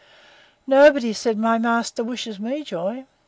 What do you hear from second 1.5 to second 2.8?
master, wishes me